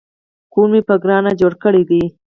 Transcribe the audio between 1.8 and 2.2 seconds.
دی